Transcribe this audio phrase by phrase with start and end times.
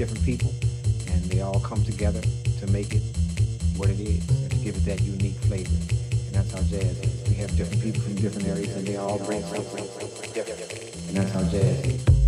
[0.00, 0.50] different people,
[1.12, 2.22] and they all come together
[2.58, 3.02] to make it
[3.76, 5.68] what it is and to give it that unique flavor.
[5.68, 7.28] And that's how jazz is.
[7.28, 9.84] We have different people from different areas, and they all bring something
[10.32, 10.72] different.
[11.08, 12.19] And that's how jazz is.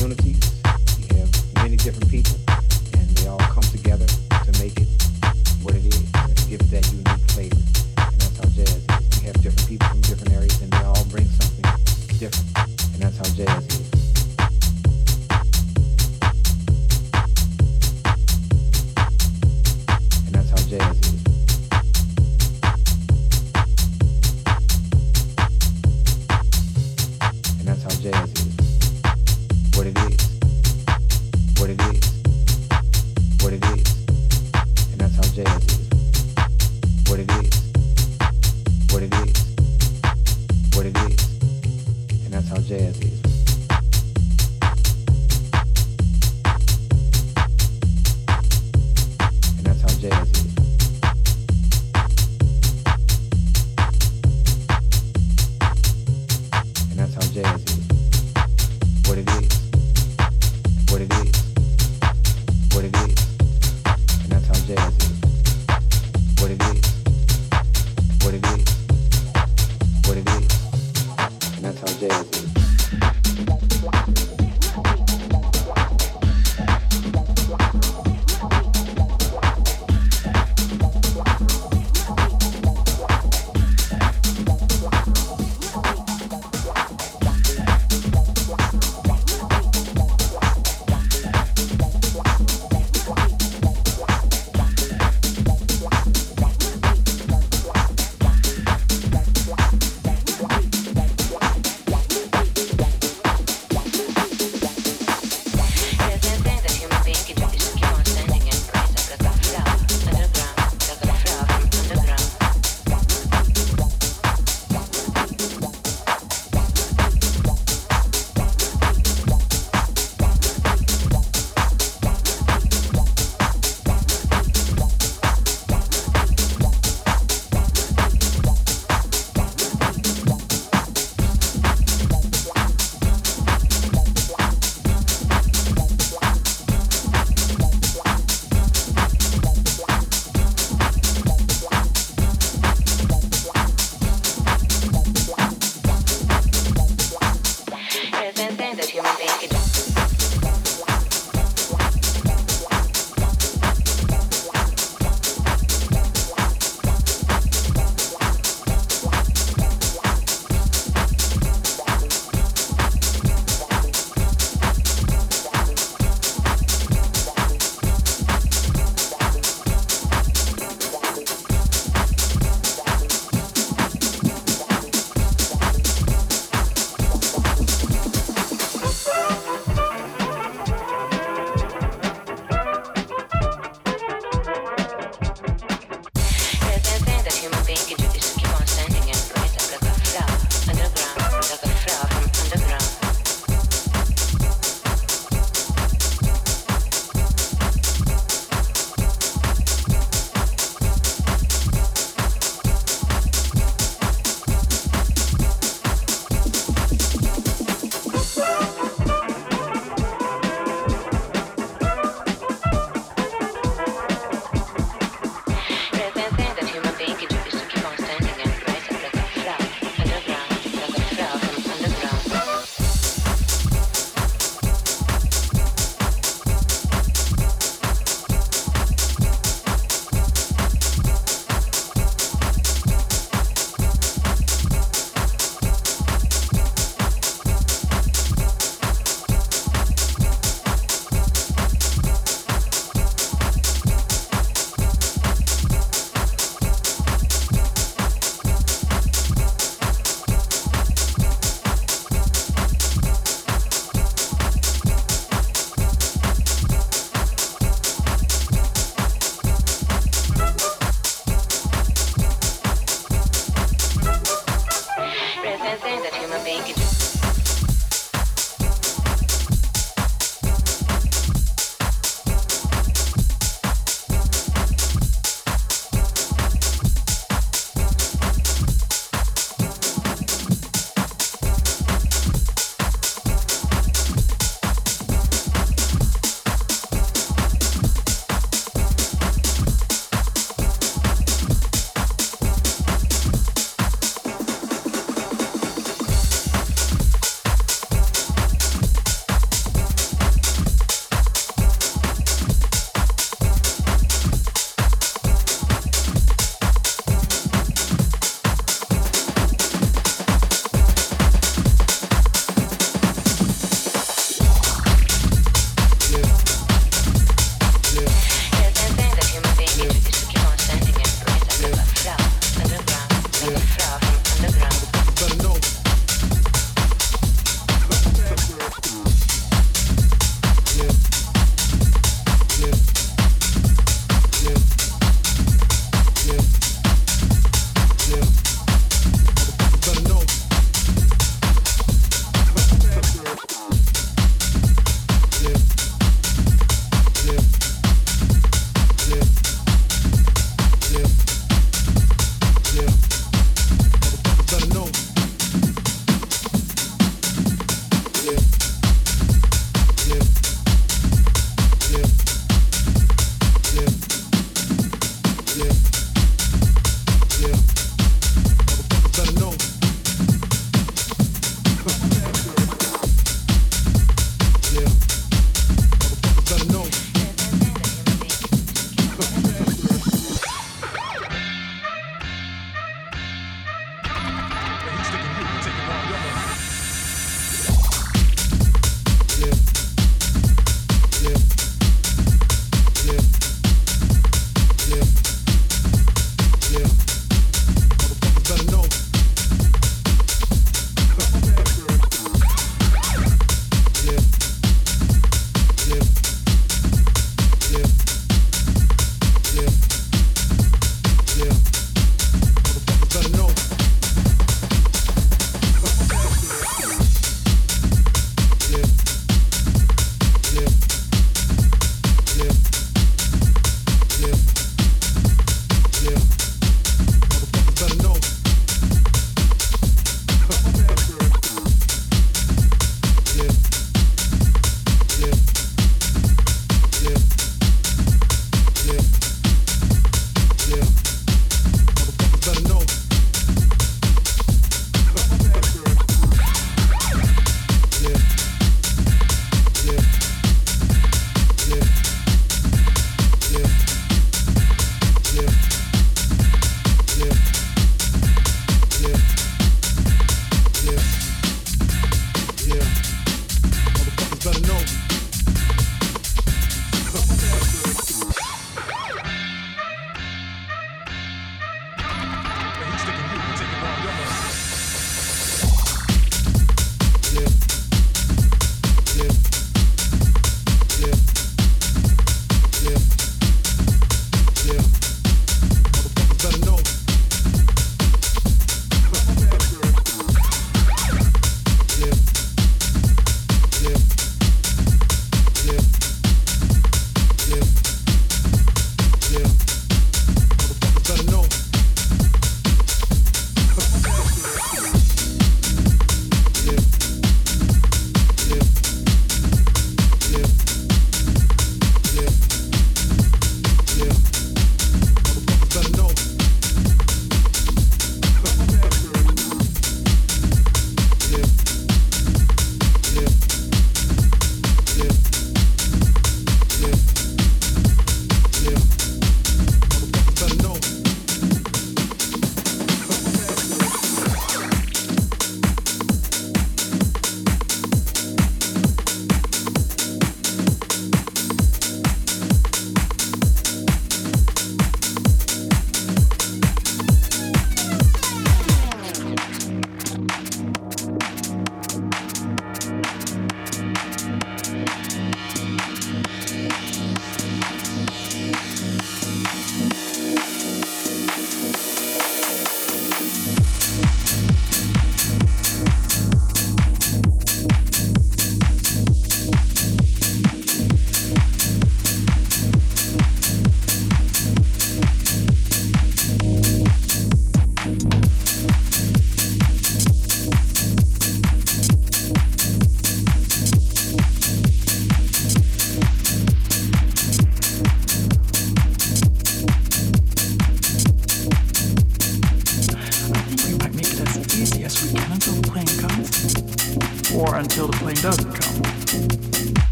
[0.00, 0.62] communities,
[0.98, 2.59] you have many different people.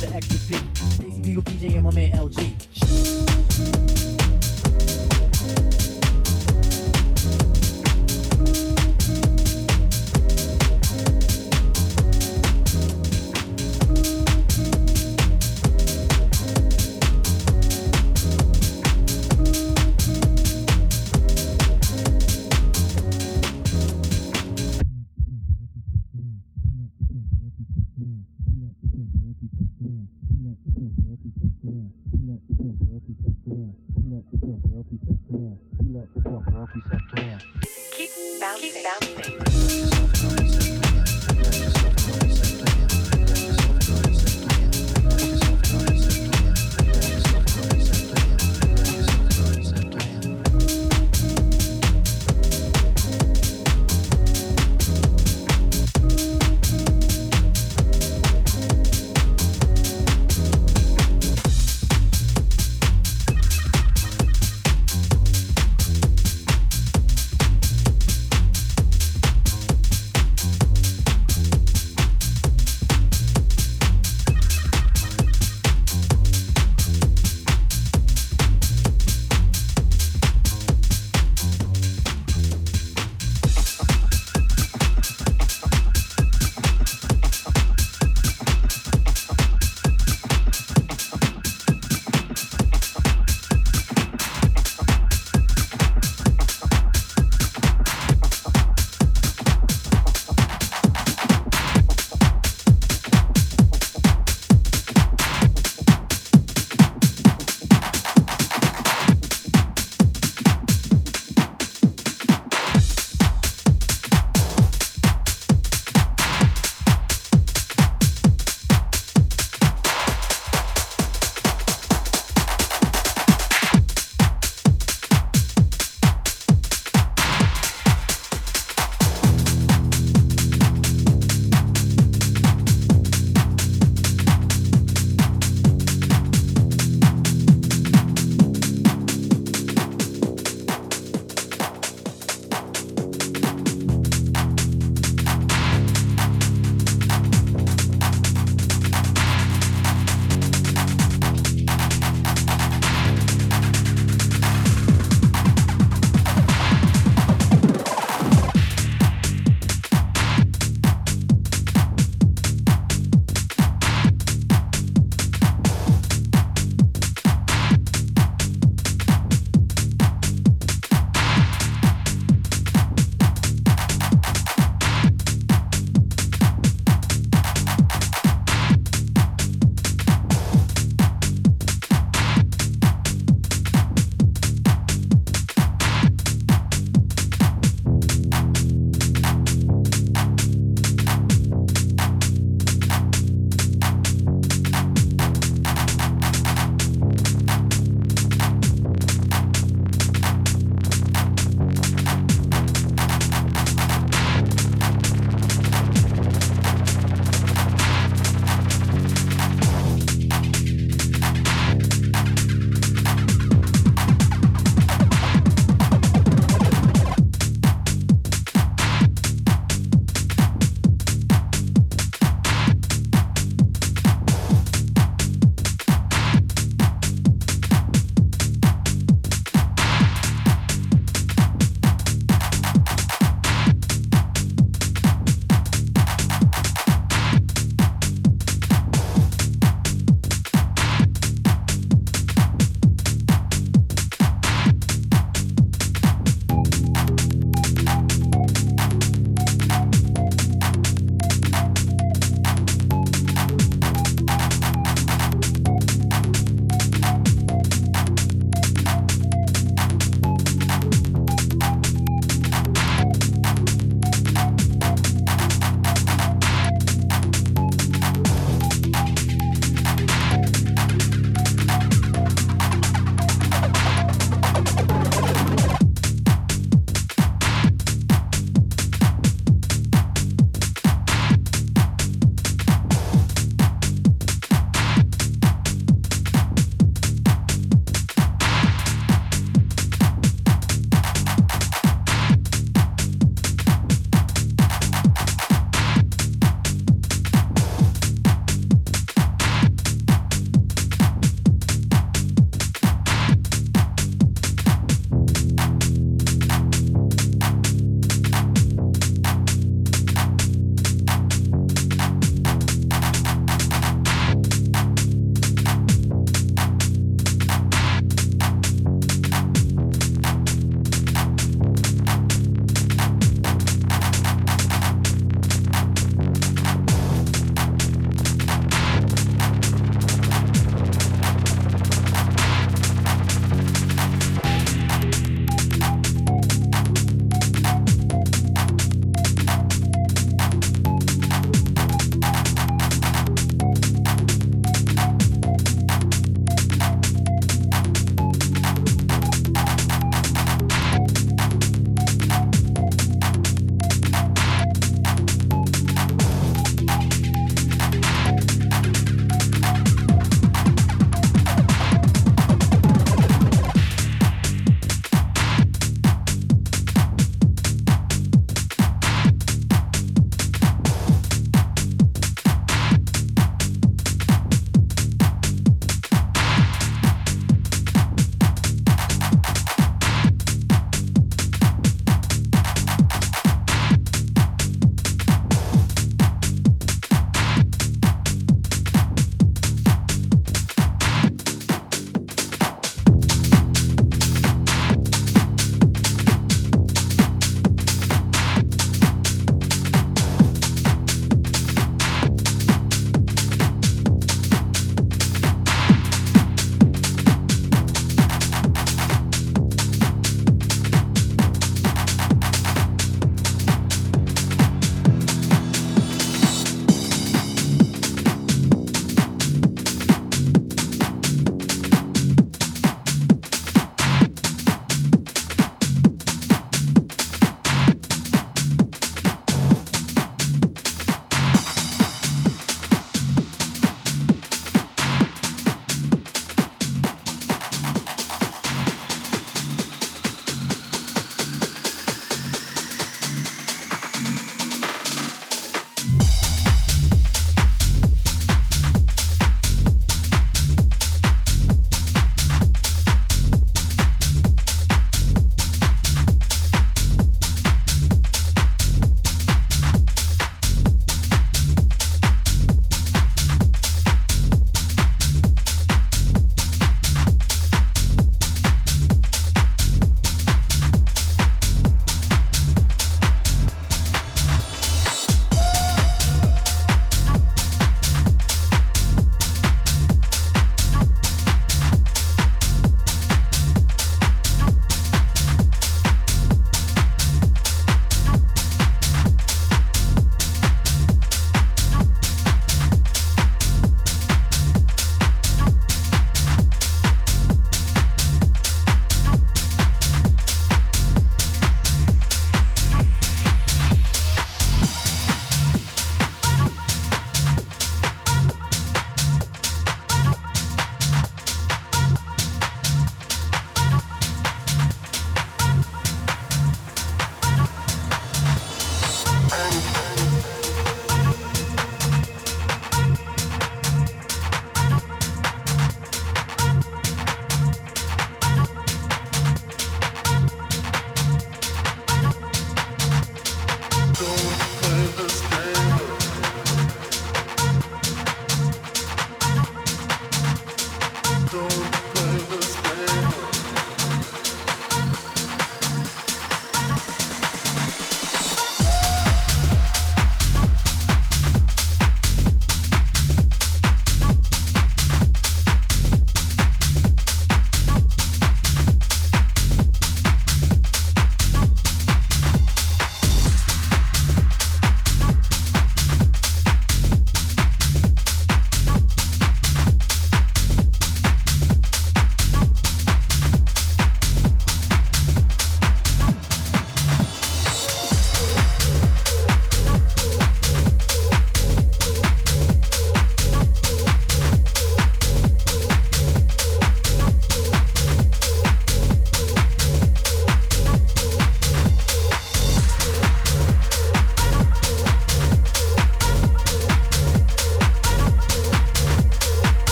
[0.00, 0.64] the extra beat.
[0.98, 4.19] Dixie PJ and my man LG.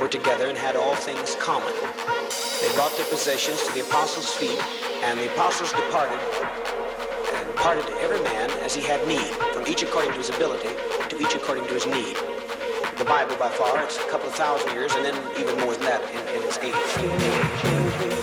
[0.00, 1.72] Were together and had all things common.
[2.60, 4.58] They brought their possessions to the apostles' feet,
[5.02, 6.18] and the apostles departed
[7.34, 10.70] and parted to every man as he had need, from each according to his ability,
[11.08, 12.16] to each according to his need.
[12.98, 15.84] The Bible, by far, it's a couple of thousand years, and then even more than
[15.84, 18.15] that in, in its age.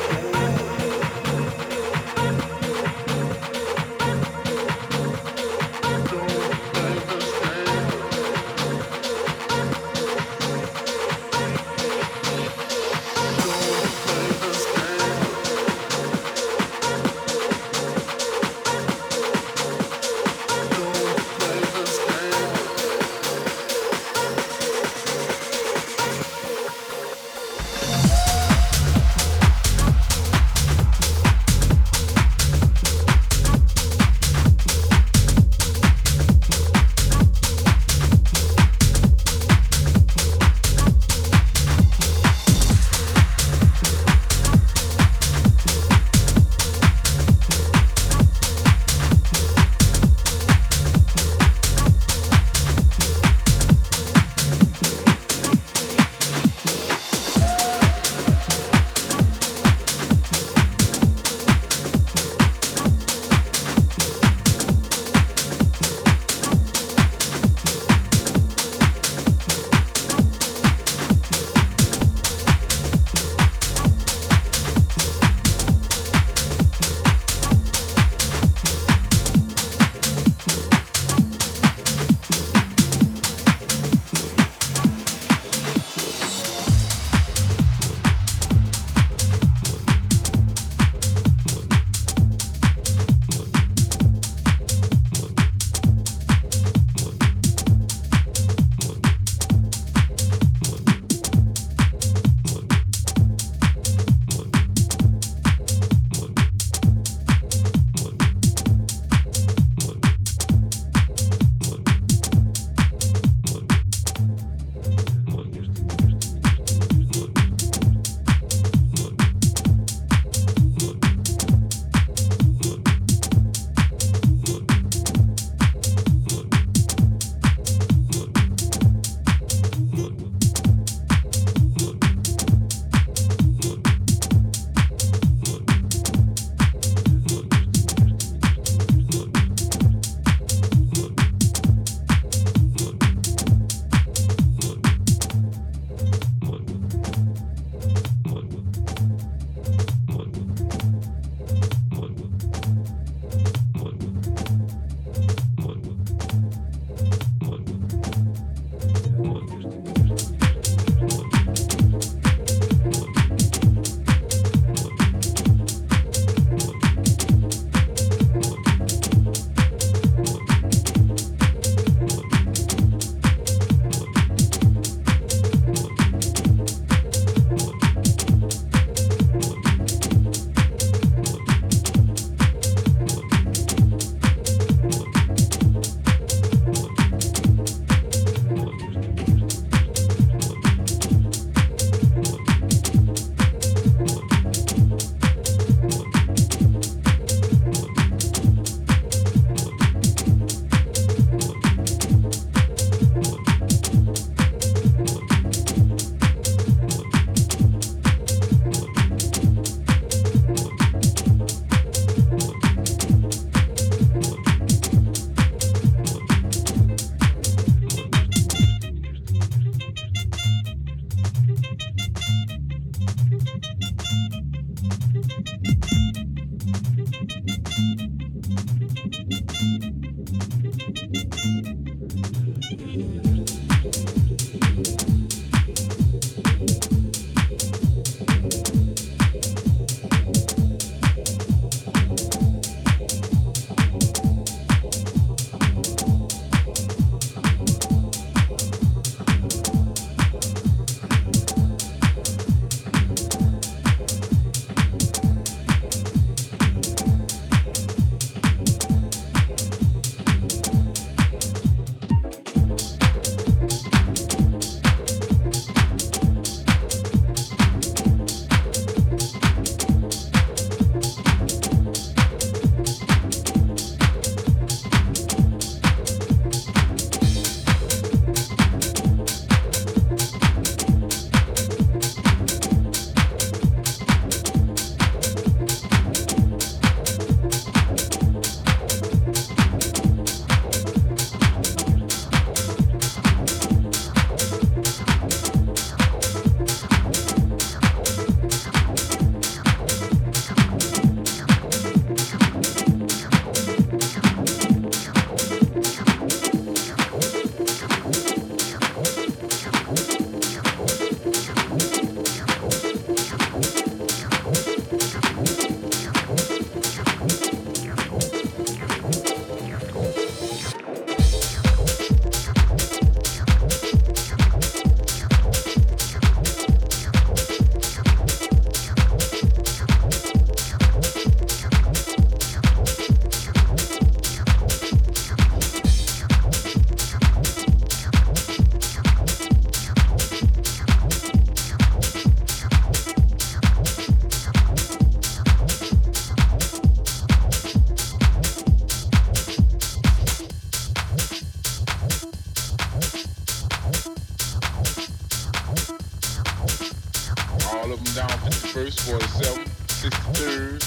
[358.83, 359.69] 41st, 47th,
[360.09, 360.79] 63rd,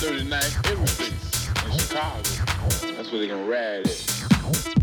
[0.00, 2.96] 39th, every place in Chicago.
[2.96, 4.81] That's where they can ride it.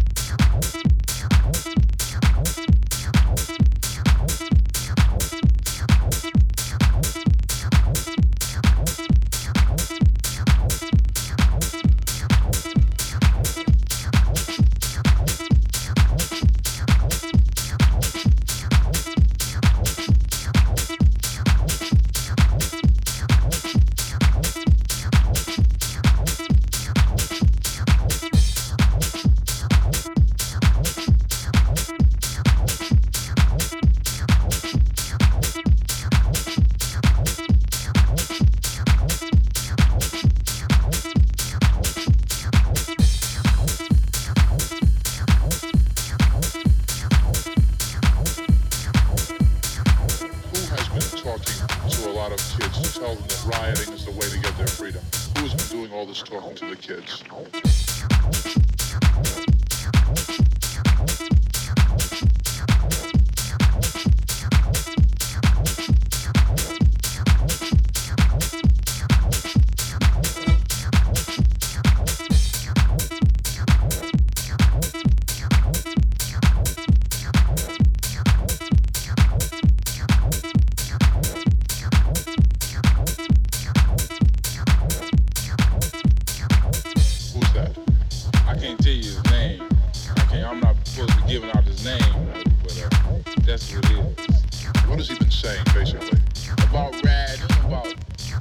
[94.89, 96.19] What has he been saying, basically?
[96.67, 97.93] About rad, about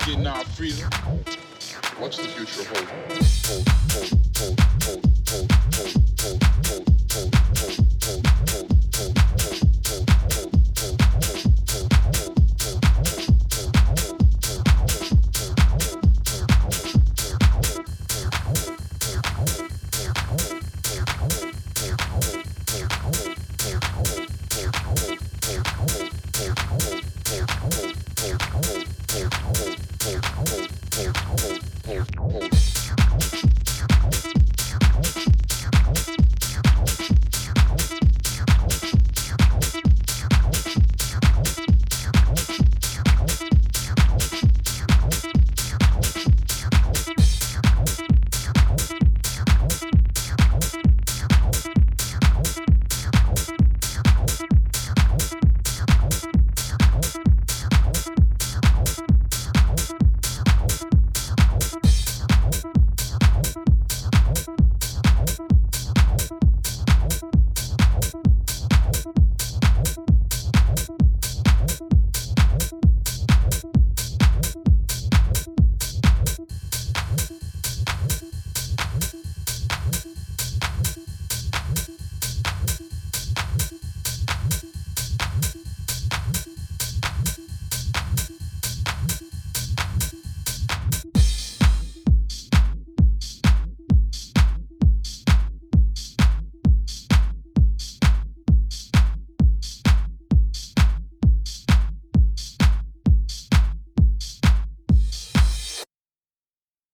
[0.07, 0.90] getting our freedom.
[1.99, 2.64] What's the future?
[2.64, 3.09] Hold, hold,
[3.44, 8.78] hold, hold, hold, hold, hold, hold, hold, hold, hold, hold, hold.